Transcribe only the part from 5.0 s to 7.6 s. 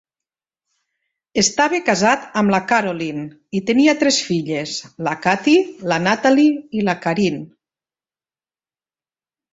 la Kathie, la Natalie i la Karine.